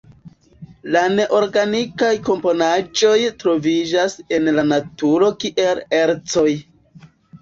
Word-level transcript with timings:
La 0.95 1.01
neorganikaj 1.17 2.09
komponaĵoj 2.29 3.13
troviĝas 3.43 4.17
en 4.39 4.51
la 4.57 4.65
naturo 4.73 5.31
kiel 5.45 5.83
ercoj. 6.03 6.49